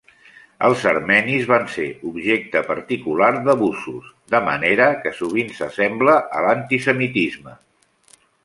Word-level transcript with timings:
Els 0.67 0.85
armenis 0.91 1.43
van 1.51 1.67
ser 1.73 1.85
objecte 2.13 2.63
particular 2.71 3.29
d'abusos, 3.49 4.09
de 4.37 4.41
manera 4.49 4.89
que 5.05 5.15
sovint 5.21 5.55
s'assembla 5.61 6.17
a 6.41 6.45
l'antisemitisme. 6.49 7.59